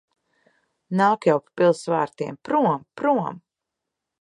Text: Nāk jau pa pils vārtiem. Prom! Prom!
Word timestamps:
Nāk 1.01 1.27
jau 1.29 1.35
pa 1.43 1.53
pils 1.61 1.83
vārtiem. 1.95 2.39
Prom! 2.49 2.83
Prom! 3.03 3.39